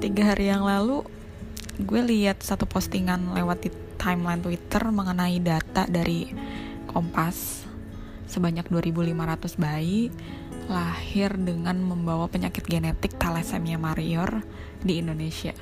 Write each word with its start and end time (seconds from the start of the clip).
Tiga 0.00 0.32
hari 0.32 0.48
yang 0.48 0.64
lalu, 0.64 1.04
gue 1.76 2.00
lihat 2.00 2.40
satu 2.40 2.64
postingan 2.64 3.36
lewat 3.36 3.68
di 3.68 3.70
timeline 4.00 4.40
Twitter 4.40 4.80
mengenai 4.88 5.36
data 5.36 5.84
dari 5.84 6.32
Kompas 6.88 7.68
sebanyak 8.24 8.72
2.500 8.72 9.60
bayi 9.60 10.08
lahir 10.72 11.36
dengan 11.36 11.76
membawa 11.84 12.32
penyakit 12.32 12.64
genetik 12.64 13.20
thalassemia 13.20 13.76
major 13.76 14.40
di 14.80 15.04
Indonesia. 15.04 15.52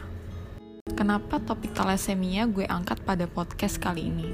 Kenapa 0.94 1.42
topik 1.42 1.74
thalassemia 1.74 2.46
gue 2.46 2.62
angkat 2.62 3.02
pada 3.02 3.26
podcast 3.26 3.82
kali 3.82 4.06
ini? 4.06 4.30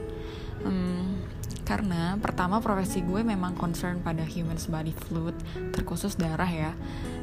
Hmm, 0.61 1.17
karena 1.62 2.18
pertama 2.18 2.58
profesi 2.58 3.06
gue 3.06 3.22
memang 3.22 3.54
concern 3.54 4.02
pada 4.02 4.26
human 4.26 4.58
body 4.58 4.90
fluid, 5.06 5.36
terkhusus 5.70 6.18
darah 6.18 6.50
ya. 6.50 6.72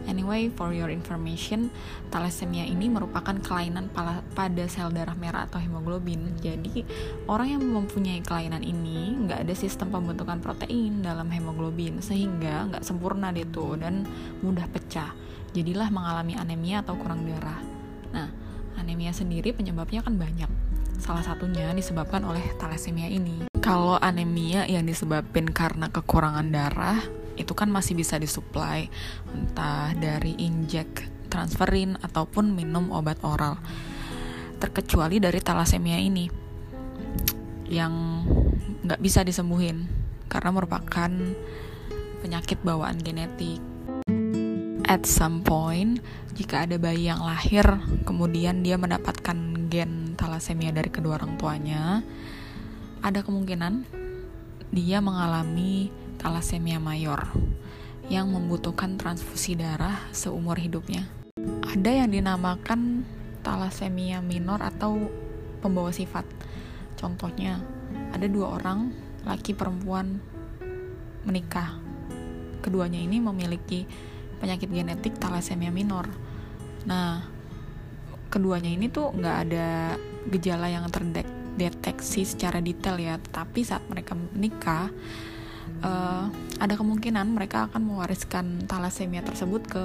Anyway, 0.07 0.49
for 0.49 0.73
your 0.73 0.89
information, 0.89 1.69
thalassemia 2.09 2.65
ini 2.65 2.89
merupakan 2.89 3.35
kelainan 3.45 3.91
pada 4.33 4.65
sel 4.65 4.89
darah 4.89 5.13
merah 5.13 5.45
atau 5.45 5.61
hemoglobin. 5.61 6.33
Jadi, 6.41 6.81
orang 7.29 7.59
yang 7.59 7.63
mempunyai 7.67 8.23
kelainan 8.23 8.65
ini 8.65 9.13
nggak 9.27 9.45
ada 9.45 9.53
sistem 9.53 9.91
pembentukan 9.93 10.41
protein 10.41 11.05
dalam 11.05 11.29
hemoglobin, 11.29 12.01
sehingga 12.01 12.71
nggak 12.73 12.81
sempurna 12.81 13.29
deh 13.29 13.45
tuh 13.45 13.77
dan 13.77 14.07
mudah 14.41 14.65
pecah. 14.71 15.13
Jadilah 15.53 15.91
mengalami 15.93 16.33
anemia 16.39 16.81
atau 16.81 16.97
kurang 16.97 17.27
darah. 17.27 17.61
Nah, 18.09 18.31
anemia 18.79 19.13
sendiri 19.13 19.53
penyebabnya 19.53 20.01
kan 20.01 20.17
banyak. 20.17 20.49
Salah 20.97 21.21
satunya 21.21 21.69
disebabkan 21.75 22.25
oleh 22.25 22.43
thalassemia 22.57 23.11
ini. 23.11 23.48
Kalau 23.59 23.99
anemia 23.99 24.63
yang 24.65 24.87
disebabkan 24.87 25.51
karena 25.51 25.91
kekurangan 25.91 26.47
darah, 26.47 27.03
itu 27.35 27.51
kan 27.51 27.67
masih 27.67 27.95
bisa 27.95 28.15
disuplai 28.19 28.87
entah 29.31 29.91
dari 29.95 30.35
injek 30.39 31.07
transferin 31.27 31.99
ataupun 31.99 32.55
minum 32.55 32.91
obat 32.91 33.19
oral. 33.23 33.59
Terkecuali 34.59 35.19
dari 35.23 35.39
thalassemia 35.39 35.99
ini 35.99 36.27
yang 37.69 38.25
nggak 38.83 38.99
bisa 38.99 39.23
disembuhin 39.23 39.87
karena 40.27 40.49
merupakan 40.55 41.11
penyakit 42.19 42.59
bawaan 42.65 42.99
genetik. 42.99 43.59
At 44.89 45.05
some 45.05 45.45
point, 45.45 46.01
jika 46.33 46.65
ada 46.65 46.81
bayi 46.81 47.07
yang 47.11 47.21
lahir, 47.21 47.63
kemudian 48.09 48.65
dia 48.65 48.75
mendapatkan 48.75 49.69
gen 49.69 50.17
thalassemia 50.17 50.73
dari 50.73 50.89
kedua 50.89 51.21
orang 51.21 51.37
tuanya, 51.37 52.01
ada 52.99 53.23
kemungkinan 53.23 53.85
dia 54.69 54.99
mengalami 55.01 55.89
thalassemia 56.21 56.77
mayor 56.77 57.29
yang 58.09 58.29
membutuhkan 58.29 58.97
transfusi 58.97 59.57
darah 59.57 59.97
seumur 60.13 60.57
hidupnya. 60.57 61.05
Ada 61.69 62.03
yang 62.05 62.09
dinamakan 62.13 63.05
thalassemia 63.45 64.19
minor 64.19 64.59
atau 64.61 65.09
pembawa 65.61 65.93
sifat. 65.93 66.25
Contohnya, 66.97 67.61
ada 68.11 68.25
dua 68.25 68.59
orang, 68.59 68.91
laki 69.23 69.53
perempuan, 69.53 70.19
menikah. 71.23 71.77
Keduanya 72.59 72.99
ini 72.99 73.21
memiliki 73.23 73.87
penyakit 74.41 74.67
genetik 74.67 75.15
thalassemia 75.15 75.71
minor 75.71 76.09
Nah, 76.87 77.27
keduanya 78.31 78.71
ini 78.71 78.87
tuh 78.87 79.11
nggak 79.11 79.37
ada 79.49 79.97
gejala 80.31 80.71
yang 80.71 80.87
terdeteksi 81.57 82.27
secara 82.27 82.59
detail 82.59 82.99
ya, 82.99 83.15
tapi 83.31 83.63
saat 83.65 83.83
mereka 83.87 84.15
menikah, 84.15 84.91
uh, 85.83 86.27
ada 86.59 86.73
kemungkinan 86.75 87.31
mereka 87.31 87.71
akan 87.71 87.81
mewariskan 87.83 88.65
thalassemia 88.67 89.23
tersebut 89.23 89.61
ke 89.67 89.83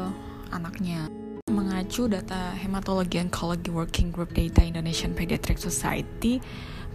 anaknya. 0.51 1.09
Mengacu 1.51 2.09
data 2.09 2.57
Hematology 2.57 3.20
Oncology 3.20 3.69
Working 3.69 4.09
Group 4.11 4.33
Data 4.33 4.65
Indonesian 4.65 5.12
Pediatric 5.12 5.61
Society, 5.61 6.41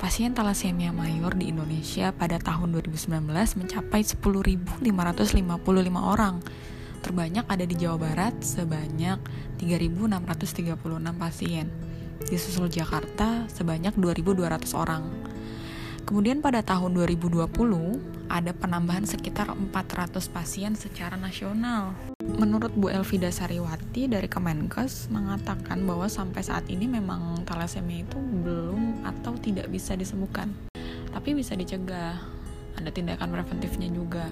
pasien 0.01 0.33
thalassemia 0.33 0.89
mayor 0.89 1.37
di 1.37 1.53
Indonesia 1.53 2.09
pada 2.15 2.41
tahun 2.41 2.73
2019 2.73 3.29
mencapai 3.59 4.01
10.555 4.01 4.81
orang 5.95 6.41
terbanyak 6.99 7.45
ada 7.47 7.63
di 7.63 7.75
Jawa 7.79 7.97
Barat 8.11 8.35
sebanyak 8.43 9.19
3.636 9.59 10.75
pasien. 11.15 11.88
Disusul 12.27 12.67
Jakarta 12.67 13.47
sebanyak 13.47 13.95
2.200 13.95 14.75
orang. 14.75 15.07
Kemudian 16.03 16.43
pada 16.43 16.59
tahun 16.59 16.97
2020 16.99 17.47
ada 18.27 18.51
penambahan 18.51 19.05
sekitar 19.07 19.53
400 19.53 20.19
pasien 20.27 20.73
secara 20.75 21.15
nasional. 21.15 21.95
Menurut 22.19 22.75
Bu 22.75 22.91
Elvida 22.91 23.31
Sariwati 23.31 24.11
dari 24.11 24.27
Kemenkes 24.27 25.07
mengatakan 25.13 25.85
bahwa 25.87 26.09
sampai 26.11 26.43
saat 26.43 26.67
ini 26.67 26.89
memang 26.89 27.45
thalassemia 27.47 28.03
itu 28.03 28.17
belum 28.17 29.05
atau 29.07 29.37
tidak 29.39 29.71
bisa 29.71 29.95
disembuhkan. 29.95 30.51
Tapi 31.13 31.37
bisa 31.37 31.55
dicegah. 31.55 32.19
Ada 32.75 32.89
tindakan 32.91 33.29
preventifnya 33.29 33.87
juga. 33.93 34.27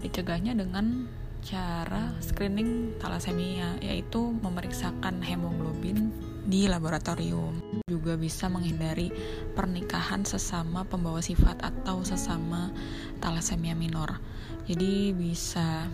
Dicegahnya 0.00 0.58
dengan 0.58 1.06
cara 1.46 2.10
screening 2.18 2.98
thalassemia 2.98 3.78
yaitu 3.78 4.34
memeriksakan 4.42 5.22
hemoglobin 5.22 6.10
di 6.46 6.70
laboratorium. 6.70 7.82
Juga 7.90 8.14
bisa 8.14 8.46
menghindari 8.46 9.10
pernikahan 9.52 10.22
sesama 10.22 10.86
pembawa 10.86 11.18
sifat 11.18 11.58
atau 11.58 12.06
sesama 12.06 12.70
thalassemia 13.18 13.74
minor. 13.74 14.22
Jadi 14.70 15.10
bisa 15.10 15.90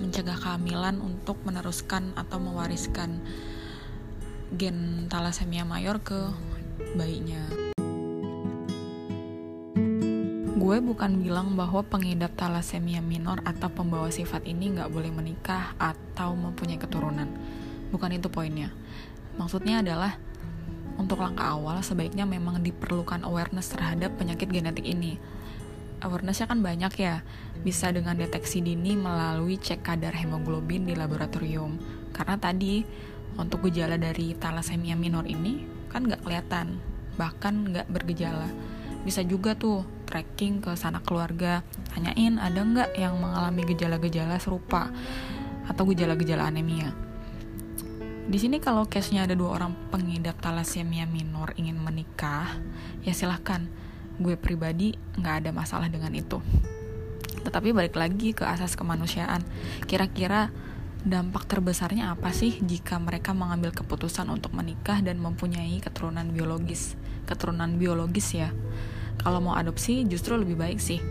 mencegah 0.00 0.40
kehamilan 0.40 0.98
untuk 1.04 1.36
meneruskan 1.44 2.16
atau 2.16 2.40
mewariskan 2.40 3.20
gen 4.56 5.08
thalassemia 5.12 5.68
mayor 5.68 6.00
ke 6.00 6.32
bayinya. 6.96 7.44
Gue 10.62 10.78
bukan 10.78 11.20
bilang 11.20 11.58
bahwa 11.58 11.84
pengidap 11.84 12.32
thalassemia 12.38 13.02
minor 13.04 13.44
atau 13.44 13.68
pembawa 13.68 14.08
sifat 14.08 14.46
ini 14.48 14.72
nggak 14.72 14.94
boleh 14.94 15.10
menikah 15.10 15.74
atau 15.76 16.32
mempunyai 16.38 16.78
keturunan. 16.80 17.28
Bukan 17.92 18.14
itu 18.14 18.30
poinnya. 18.32 18.72
Maksudnya 19.40 19.80
adalah 19.80 20.16
untuk 21.00 21.24
langkah 21.24 21.56
awal 21.56 21.80
sebaiknya 21.80 22.28
memang 22.28 22.60
diperlukan 22.60 23.24
awareness 23.24 23.72
terhadap 23.72 24.12
penyakit 24.20 24.52
genetik 24.52 24.84
ini. 24.84 25.16
Awarenessnya 26.02 26.50
kan 26.50 26.60
banyak 26.60 26.92
ya, 26.98 27.22
bisa 27.62 27.94
dengan 27.94 28.18
deteksi 28.18 28.58
dini 28.58 28.98
melalui 28.98 29.56
cek 29.56 29.86
kadar 29.86 30.12
hemoglobin 30.12 30.84
di 30.84 30.98
laboratorium. 30.98 31.78
Karena 32.10 32.36
tadi 32.36 32.82
untuk 33.38 33.70
gejala 33.70 33.96
dari 33.96 34.36
thalassemia 34.36 34.98
minor 34.98 35.24
ini 35.24 35.64
kan 35.88 36.04
nggak 36.04 36.26
kelihatan, 36.26 36.82
bahkan 37.16 37.70
nggak 37.70 37.88
bergejala. 37.88 38.50
Bisa 39.02 39.22
juga 39.24 39.54
tuh 39.54 39.86
tracking 40.12 40.60
ke 40.60 40.76
sanak 40.76 41.08
keluarga 41.08 41.64
tanyain 41.96 42.36
ada 42.36 42.60
nggak 42.60 42.90
yang 43.00 43.16
mengalami 43.16 43.64
gejala-gejala 43.64 44.36
serupa 44.36 44.92
atau 45.64 45.88
gejala-gejala 45.88 46.52
anemia 46.52 46.92
di 48.22 48.38
sini 48.38 48.62
kalau 48.62 48.86
case-nya 48.86 49.26
ada 49.26 49.34
dua 49.34 49.58
orang 49.58 49.74
pengidap 49.90 50.38
thalassemia 50.38 51.10
minor 51.10 51.50
ingin 51.58 51.78
menikah 51.82 52.54
ya 53.02 53.10
silahkan. 53.10 53.66
Gue 54.22 54.38
pribadi 54.38 54.94
nggak 55.18 55.34
ada 55.42 55.50
masalah 55.50 55.90
dengan 55.90 56.14
itu. 56.14 56.38
Tetapi 57.42 57.74
balik 57.74 57.98
lagi 57.98 58.30
ke 58.30 58.46
asas 58.46 58.78
kemanusiaan. 58.78 59.42
Kira-kira 59.90 60.54
dampak 61.02 61.50
terbesarnya 61.50 62.14
apa 62.14 62.30
sih 62.30 62.62
jika 62.62 62.94
mereka 63.02 63.34
mengambil 63.34 63.74
keputusan 63.74 64.30
untuk 64.30 64.54
menikah 64.54 65.02
dan 65.02 65.18
mempunyai 65.18 65.82
keturunan 65.82 66.30
biologis? 66.30 66.94
Keturunan 67.26 67.74
biologis 67.74 68.38
ya. 68.38 68.54
Kalau 69.18 69.42
mau 69.42 69.54
adopsi 69.58 70.06
justru 70.06 70.38
lebih 70.38 70.54
baik 70.54 70.78
sih. 70.78 71.02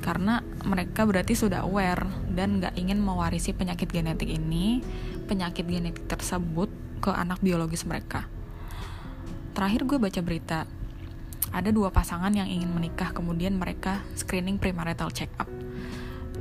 Karena 0.00 0.40
mereka 0.64 1.04
berarti 1.04 1.36
sudah 1.36 1.68
aware 1.68 2.08
dan 2.32 2.60
nggak 2.60 2.80
ingin 2.80 3.00
mewarisi 3.00 3.52
penyakit 3.52 3.92
genetik 3.92 4.32
ini 4.32 4.80
penyakit 5.24 5.64
genetik 5.64 6.06
tersebut 6.06 6.68
ke 7.00 7.10
anak 7.10 7.40
biologis 7.40 7.88
mereka. 7.88 8.28
Terakhir 9.56 9.88
gue 9.88 9.98
baca 9.98 10.20
berita 10.20 10.58
ada 11.54 11.70
dua 11.70 11.88
pasangan 11.94 12.34
yang 12.34 12.50
ingin 12.50 12.70
menikah 12.70 13.14
kemudian 13.14 13.54
mereka 13.54 14.02
screening 14.18 14.58
premarital 14.58 15.08
check 15.14 15.30
up 15.38 15.46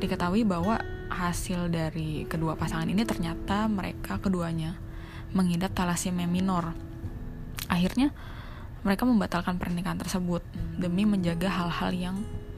diketahui 0.04 0.44
bahwa 0.44 0.82
hasil 1.08 1.72
dari 1.72 2.28
kedua 2.28 2.60
pasangan 2.60 2.90
ini 2.90 3.08
ternyata 3.08 3.72
mereka 3.72 4.20
keduanya 4.20 4.76
mengidap 5.32 5.72
thalassemia 5.72 6.28
minor. 6.28 6.76
Akhirnya 7.72 8.12
mereka 8.84 9.08
membatalkan 9.08 9.56
pernikahan 9.56 9.96
tersebut 9.96 10.44
demi 10.76 11.08
menjaga 11.08 11.48
hal-hal 11.48 11.92
yang 11.96 12.16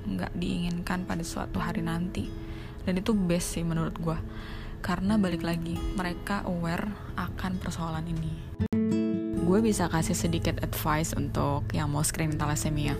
nggak 0.09 0.33
diinginkan 0.33 1.05
pada 1.05 1.21
suatu 1.21 1.61
hari 1.61 1.85
nanti. 1.85 2.31
Dan 2.81 2.97
itu 2.97 3.13
best 3.13 3.57
sih 3.57 3.63
menurut 3.65 3.93
gue 3.97 4.17
karena 4.85 5.17
balik 5.17 5.41
lagi 5.41 5.73
mereka 5.97 6.45
aware 6.45 6.85
akan 7.17 7.57
persoalan 7.57 8.05
ini. 8.05 8.33
Gue 9.41 9.57
bisa 9.65 9.89
kasih 9.89 10.13
sedikit 10.13 10.61
advice 10.61 11.17
untuk 11.17 11.65
yang 11.73 11.89
mau 11.89 12.05
screening 12.05 12.37
thalassemia. 12.37 12.93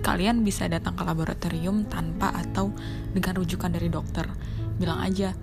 Kalian 0.00 0.40
bisa 0.40 0.64
datang 0.64 0.96
ke 0.96 1.04
laboratorium 1.04 1.84
tanpa 1.92 2.32
atau 2.32 2.72
dengan 3.12 3.36
rujukan 3.36 3.68
dari 3.68 3.92
dokter. 3.92 4.24
Bilang 4.80 5.04
aja 5.04 5.36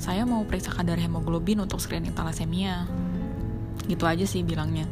saya 0.00 0.24
mau 0.24 0.48
periksa 0.48 0.72
kadar 0.72 0.96
hemoglobin 0.96 1.60
untuk 1.60 1.76
screening 1.76 2.16
thalassemia. 2.16 2.88
Gitu 3.84 4.08
aja 4.08 4.24
sih 4.24 4.40
bilangnya 4.40 4.88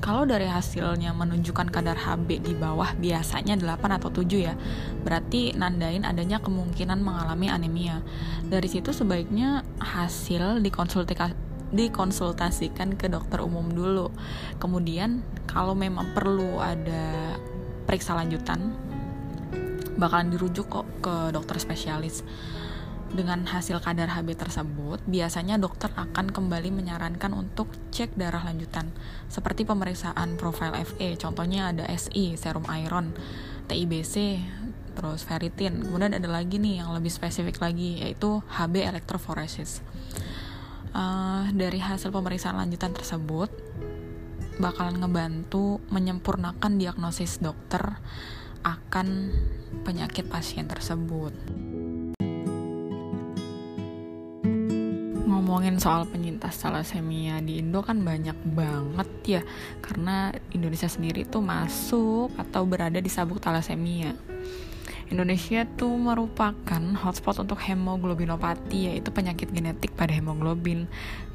kalau 0.00 0.24
dari 0.24 0.48
hasilnya 0.48 1.12
menunjukkan 1.12 1.68
kadar 1.68 1.92
HB 1.92 2.40
di 2.40 2.56
bawah 2.56 2.96
biasanya 2.96 3.60
8 3.60 4.00
atau 4.00 4.08
7 4.08 4.24
ya, 4.32 4.56
berarti 5.04 5.52
nandain 5.52 6.08
adanya 6.08 6.40
kemungkinan 6.40 7.04
mengalami 7.04 7.52
anemia. 7.52 8.00
Dari 8.48 8.64
situ 8.64 8.96
sebaiknya 8.96 9.60
hasil 9.76 10.64
dikonsultasikan 11.70 12.96
ke 12.96 13.12
dokter 13.12 13.44
umum 13.44 13.68
dulu. 13.68 14.08
Kemudian 14.56 15.20
kalau 15.44 15.76
memang 15.76 16.16
perlu 16.16 16.56
ada 16.64 17.36
periksa 17.84 18.16
lanjutan, 18.16 18.72
bakalan 20.00 20.32
dirujuk 20.32 20.64
kok 20.72 20.88
ke 21.04 21.28
dokter 21.28 21.60
spesialis. 21.60 22.24
Dengan 23.10 23.42
hasil 23.42 23.82
kadar 23.82 24.06
HB 24.14 24.38
tersebut, 24.38 25.02
biasanya 25.02 25.58
dokter 25.58 25.90
akan 25.98 26.30
kembali 26.30 26.70
menyarankan 26.70 27.34
untuk 27.34 27.66
cek 27.90 28.14
darah 28.14 28.46
lanjutan, 28.46 28.94
seperti 29.26 29.66
pemeriksaan 29.66 30.38
profil 30.38 30.70
FE, 30.78 31.18
contohnya 31.18 31.74
ada 31.74 31.90
SI, 31.90 32.38
serum 32.38 32.62
iron, 32.70 33.10
TIBC, 33.66 34.14
terus 34.94 35.26
ferritin. 35.26 35.82
Kemudian 35.82 36.14
ada 36.14 36.30
lagi 36.30 36.62
nih 36.62 36.86
yang 36.86 36.94
lebih 36.94 37.10
spesifik 37.10 37.58
lagi, 37.58 37.98
yaitu 37.98 38.46
HB 38.46 38.78
electrophoresis. 38.78 39.82
Uh, 40.94 41.50
dari 41.50 41.82
hasil 41.82 42.14
pemeriksaan 42.14 42.62
lanjutan 42.62 42.94
tersebut, 42.94 43.50
bakalan 44.62 45.02
ngebantu 45.02 45.82
menyempurnakan 45.90 46.78
diagnosis 46.78 47.42
dokter 47.42 47.98
akan 48.62 49.34
penyakit 49.82 50.28
pasien 50.28 50.68
tersebut. 50.68 51.32
Ngomongin 55.50 55.82
soal 55.82 56.06
penyintas 56.06 56.62
thalassemia 56.62 57.42
di 57.42 57.58
Indo 57.58 57.82
kan 57.82 58.06
banyak 58.06 58.38
banget 58.54 59.10
ya 59.26 59.42
karena 59.82 60.30
Indonesia 60.54 60.86
sendiri 60.86 61.26
tuh 61.26 61.42
masuk 61.42 62.30
atau 62.38 62.62
berada 62.62 63.02
di 63.02 63.10
sabuk 63.10 63.42
thalassemia. 63.42 64.14
Indonesia 65.10 65.66
tuh 65.74 65.90
merupakan 65.98 66.78
hotspot 67.02 67.42
untuk 67.42 67.58
hemoglobinopati 67.66 68.94
yaitu 68.94 69.10
penyakit 69.10 69.50
genetik 69.50 69.90
pada 69.98 70.14
hemoglobin. 70.14 70.86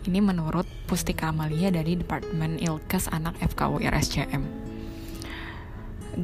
Ini 0.07 0.23
menurut 0.23 0.63
Pustika 0.87 1.35
Amalia 1.35 1.67
dari 1.67 1.99
Departemen 1.99 2.55
Ilkes 2.55 3.11
Anak 3.11 3.35
FKU 3.43 3.83
RSCM. 3.83 4.43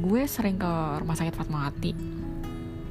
Gue 0.00 0.24
sering 0.24 0.56
ke 0.56 0.72
rumah 0.96 1.12
sakit 1.12 1.36
Fatmawati 1.36 2.21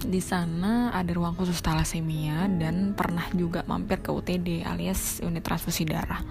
di 0.06 0.21
sana 0.24 0.89
ada 0.94 1.12
ruang 1.13 1.38
khusus 1.38 1.62
talasemia 1.62 2.50
dan 2.50 2.98
pernah 2.98 3.25
juga 3.33 3.62
mampir 3.69 4.01
ke 4.01 4.09
UTD 4.09 4.65
alias 4.65 5.21
unit 5.21 5.45
transfusi 5.45 5.86
darah. 5.86 6.21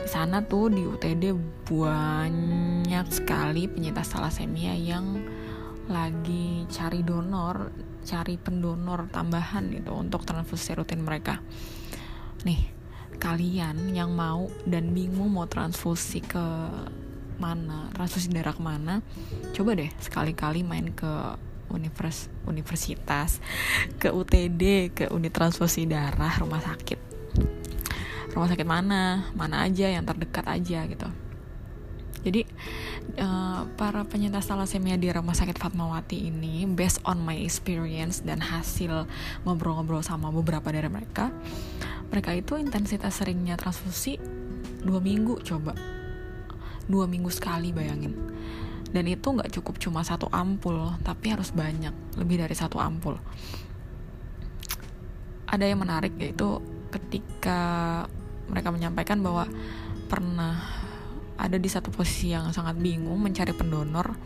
Di 0.00 0.08
sana 0.08 0.44
tuh 0.44 0.70
di 0.70 0.86
UTD 0.86 1.34
banyak 1.66 3.06
sekali 3.10 3.66
penyintas 3.66 4.12
talasemia 4.12 4.72
yang 4.76 5.18
lagi 5.86 6.66
cari 6.70 7.02
donor, 7.06 7.70
cari 8.02 8.38
pendonor 8.38 9.10
tambahan 9.10 9.70
gitu 9.70 9.94
untuk 9.94 10.26
transfusi 10.26 10.74
rutin 10.74 11.02
mereka. 11.02 11.38
Nih, 12.42 12.70
kalian 13.18 13.94
yang 13.94 14.14
mau 14.14 14.50
dan 14.66 14.90
bingung 14.94 15.34
mau 15.34 15.46
transfusi 15.46 16.22
ke 16.22 16.46
mana, 17.36 17.92
transfusi 17.92 18.32
darah 18.32 18.54
ke 18.56 18.62
mana, 18.62 19.04
coba 19.52 19.76
deh 19.76 19.90
sekali-kali 20.00 20.64
main 20.64 20.90
ke 20.90 21.36
univers 21.70 22.30
universitas 22.46 23.42
ke 23.98 24.10
UTD 24.10 24.92
ke 24.94 25.04
unit 25.10 25.32
transfusi 25.34 25.86
darah 25.86 26.32
rumah 26.38 26.62
sakit. 26.62 26.98
Rumah 28.36 28.48
sakit 28.52 28.68
mana? 28.68 29.32
Mana 29.32 29.64
aja 29.64 29.88
yang 29.88 30.04
terdekat 30.04 30.44
aja 30.44 30.84
gitu. 30.86 31.08
Jadi 32.26 32.42
uh, 33.22 33.70
para 33.78 34.02
penyintas 34.02 34.50
thalassemia 34.50 34.98
di 34.98 35.06
rumah 35.14 35.30
sakit 35.30 35.62
Fatmawati 35.62 36.26
ini 36.26 36.66
based 36.66 36.98
on 37.06 37.22
my 37.22 37.38
experience 37.38 38.26
dan 38.26 38.42
hasil 38.42 39.06
ngobrol-ngobrol 39.46 40.02
sama 40.02 40.34
beberapa 40.34 40.74
dari 40.74 40.90
mereka 40.90 41.30
mereka 42.10 42.34
itu 42.34 42.58
intensitas 42.58 43.22
seringnya 43.22 43.54
transfusi 43.54 44.18
dua 44.82 44.98
minggu 44.98 45.38
coba. 45.46 45.74
Dua 46.86 47.06
minggu 47.06 47.30
sekali 47.30 47.74
bayangin 47.74 48.14
dan 48.96 49.04
itu 49.04 49.28
nggak 49.28 49.52
cukup 49.60 49.76
cuma 49.76 50.00
satu 50.00 50.24
ampul 50.32 50.96
tapi 51.04 51.28
harus 51.28 51.52
banyak 51.52 51.92
lebih 52.16 52.40
dari 52.40 52.56
satu 52.56 52.80
ampul. 52.80 53.20
Ada 55.44 55.68
yang 55.68 55.84
menarik 55.84 56.16
yaitu 56.16 56.64
ketika 56.88 57.60
mereka 58.48 58.72
menyampaikan 58.72 59.20
bahwa 59.20 59.44
pernah 60.08 60.64
ada 61.36 61.60
di 61.60 61.68
satu 61.68 61.92
posisi 61.92 62.32
yang 62.32 62.48
sangat 62.56 62.80
bingung 62.80 63.20
mencari 63.20 63.52
pendonor 63.52 64.16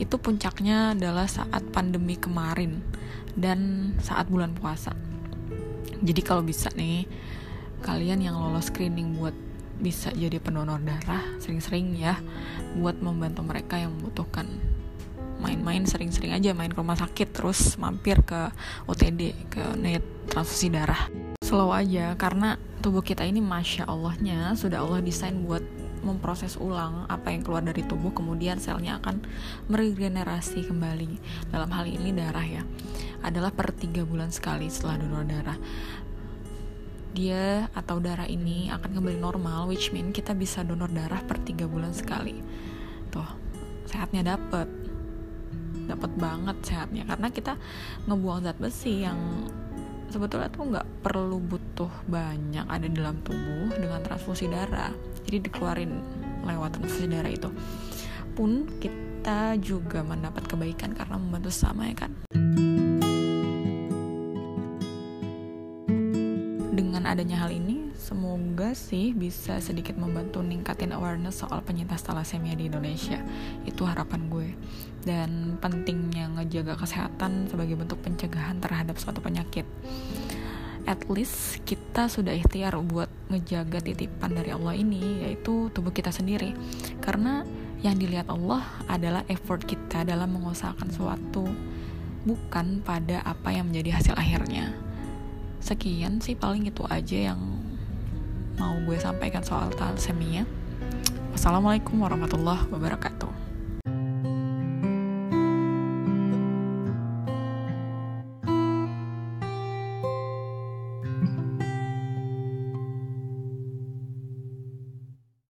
itu 0.00 0.16
puncaknya 0.16 0.96
adalah 0.96 1.28
saat 1.28 1.60
pandemi 1.68 2.16
kemarin 2.16 2.80
dan 3.36 3.92
saat 4.00 4.32
bulan 4.32 4.56
puasa. 4.56 4.96
Jadi 6.00 6.24
kalau 6.24 6.40
bisa 6.40 6.72
nih 6.72 7.04
kalian 7.84 8.24
yang 8.24 8.40
lolos 8.40 8.72
screening 8.72 9.20
buat 9.20 9.36
bisa 9.80 10.12
jadi 10.12 10.36
pendonor 10.36 10.78
darah 10.84 11.24
sering-sering 11.40 11.96
ya 11.96 12.20
buat 12.76 13.00
membantu 13.00 13.40
mereka 13.42 13.80
yang 13.80 13.96
membutuhkan. 13.96 14.46
Main-main 15.40 15.88
sering-sering 15.88 16.36
aja 16.36 16.52
main 16.52 16.68
ke 16.68 16.76
rumah 16.76 17.00
sakit 17.00 17.32
terus 17.32 17.80
mampir 17.80 18.20
ke 18.20 18.52
OTD 18.84 19.48
ke 19.48 19.64
net 19.80 20.04
transfusi 20.28 20.68
darah. 20.68 21.08
Slow 21.40 21.72
aja 21.72 22.12
karena 22.20 22.60
tubuh 22.84 23.00
kita 23.00 23.24
ini 23.24 23.40
masya 23.40 23.88
Allahnya 23.88 24.52
sudah 24.52 24.84
Allah 24.84 25.00
desain 25.00 25.40
buat 25.40 25.64
memproses 26.00 26.56
ulang 26.56 27.04
apa 27.08 27.32
yang 27.32 27.44
keluar 27.44 27.60
dari 27.60 27.84
tubuh 27.84 28.12
kemudian 28.12 28.56
selnya 28.56 29.00
akan 29.00 29.24
meregenerasi 29.68 30.68
kembali. 30.68 31.20
Dalam 31.52 31.72
hal 31.72 31.88
ini 31.88 32.12
darah 32.12 32.44
ya 32.44 32.62
adalah 33.20 33.52
per 33.52 33.72
tiga 33.76 34.04
bulan 34.04 34.32
sekali 34.32 34.68
setelah 34.72 34.96
donor 35.00 35.24
darah 35.28 35.58
dia 37.10 37.66
atau 37.74 37.98
darah 37.98 38.26
ini 38.26 38.70
akan 38.70 38.90
kembali 38.96 39.18
normal 39.18 39.66
which 39.66 39.90
mean 39.90 40.14
kita 40.14 40.34
bisa 40.34 40.62
donor 40.62 40.90
darah 40.90 41.20
per 41.26 41.42
tiga 41.42 41.66
bulan 41.66 41.90
sekali. 41.90 42.38
Tuh 43.10 43.26
sehatnya 43.86 44.36
dapet. 44.36 44.68
Dapet 45.90 46.12
banget 46.14 46.56
sehatnya 46.62 47.02
karena 47.06 47.28
kita 47.34 47.58
ngebuang 48.06 48.46
zat 48.46 48.58
besi 48.62 49.02
yang 49.02 49.18
sebetulnya 50.10 50.50
tuh 50.50 50.70
nggak 50.70 50.86
perlu 51.02 51.38
butuh 51.42 51.90
banyak 52.06 52.66
ada 52.66 52.86
di 52.86 52.94
dalam 52.94 53.18
tubuh 53.26 53.74
dengan 53.74 53.98
transfusi 54.02 54.46
darah. 54.46 54.94
Jadi 55.26 55.50
dikeluarin 55.50 55.92
lewat 56.46 56.78
transfusi 56.78 57.06
darah 57.10 57.30
itu. 57.30 57.50
Pun 58.38 58.70
kita 58.78 59.58
juga 59.58 60.06
mendapat 60.06 60.46
kebaikan 60.46 60.94
karena 60.94 61.18
membantu 61.18 61.50
sama 61.50 61.90
ya 61.90 62.06
kan 62.06 62.14
adanya 67.10 67.42
hal 67.42 67.50
ini, 67.50 67.90
semoga 67.98 68.70
sih 68.70 69.10
bisa 69.10 69.58
sedikit 69.58 69.98
membantu 69.98 70.38
ningkatin 70.46 70.94
awareness 70.94 71.42
soal 71.42 71.58
penyintas 71.66 72.06
thalassemia 72.06 72.54
di 72.54 72.70
Indonesia. 72.70 73.18
Itu 73.66 73.82
harapan 73.82 74.30
gue. 74.30 74.48
Dan 75.02 75.58
pentingnya 75.58 76.30
ngejaga 76.38 76.78
kesehatan 76.78 77.50
sebagai 77.50 77.74
bentuk 77.74 77.98
pencegahan 78.06 78.62
terhadap 78.62 78.94
suatu 79.02 79.18
penyakit. 79.18 79.66
At 80.86 81.10
least 81.10 81.66
kita 81.66 82.06
sudah 82.06 82.30
ikhtiar 82.30 82.78
buat 82.86 83.10
ngejaga 83.26 83.82
titipan 83.82 84.38
dari 84.38 84.54
Allah 84.54 84.78
ini, 84.78 85.26
yaitu 85.26 85.68
tubuh 85.74 85.90
kita 85.90 86.14
sendiri. 86.14 86.54
Karena 87.02 87.42
yang 87.82 87.98
dilihat 87.98 88.30
Allah 88.30 88.62
adalah 88.86 89.26
effort 89.26 89.66
kita 89.66 90.06
dalam 90.06 90.30
mengusahakan 90.38 90.88
suatu, 90.94 91.44
bukan 92.22 92.86
pada 92.86 93.24
apa 93.26 93.50
yang 93.50 93.66
menjadi 93.72 93.98
hasil 93.98 94.14
akhirnya 94.14 94.89
sekian 95.60 96.18
sih 96.24 96.34
paling 96.34 96.66
itu 96.66 96.82
aja 96.88 97.32
yang 97.32 97.40
mau 98.56 98.76
gue 98.84 98.96
sampaikan 99.00 99.40
soal 99.44 99.72
thalassemia. 99.72 100.44
Wassalamualaikum 101.32 102.00
warahmatullahi 102.00 102.68
wabarakatuh 102.68 103.49